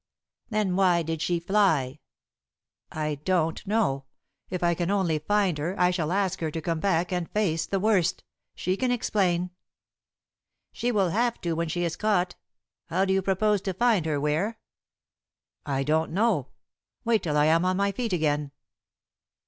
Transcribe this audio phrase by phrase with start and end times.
[0.49, 1.99] "Then why did she fly?"
[2.91, 4.05] "I don't know.
[4.49, 7.67] If I can only find her, I shall ask her to come back and face
[7.67, 8.23] the worst.
[8.55, 9.51] She can explain."
[10.71, 12.33] "She will have to when she is caught.
[12.87, 14.57] How do you propose to find her, Ware?"
[15.67, 16.47] "I don't know.
[17.05, 18.49] Wait till I am on my feet again."